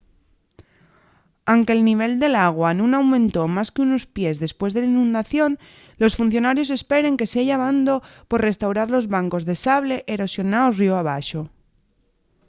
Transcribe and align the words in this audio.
anque’l 1.55 1.79
nivel 1.89 2.13
del 2.21 2.35
agua 2.49 2.69
nun 2.77 2.91
aumentó 2.93 3.43
más 3.57 3.69
qu’unos 3.73 4.03
pies 4.15 4.41
depués 4.45 4.71
de 4.73 4.81
la 4.81 4.91
inundación 4.95 5.51
los 6.01 6.15
funcionarios 6.19 6.73
esperen 6.77 7.17
que 7.19 7.31
seya 7.33 7.55
abondo 7.57 7.95
pa 8.29 8.41
restaurar 8.47 8.87
los 8.95 9.09
bancos 9.15 9.43
de 9.49 9.55
sable 9.65 9.95
erosionaos 10.13 10.75
ríu 10.79 10.93
abaxo 10.97 11.41